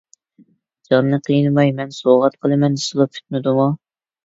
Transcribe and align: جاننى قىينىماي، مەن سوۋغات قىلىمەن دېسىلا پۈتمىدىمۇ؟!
جاننى 0.89 1.19
قىينىماي، 1.27 1.75
مەن 1.81 1.93
سوۋغات 1.99 2.41
قىلىمەن 2.47 2.81
دېسىلا 2.81 3.09
پۈتمىدىمۇ؟! 3.13 3.71